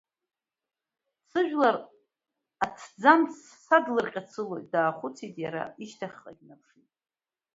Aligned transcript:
Дсыжәлар, 1.21 1.77
аҭӡамц 2.63 3.31
садлырҟьацылоит, 3.65 4.67
даахәыцит 4.73 5.35
иара, 5.43 5.63
ишьҭахьҟагьы 5.83 6.43
днаԥшит. 6.47 6.89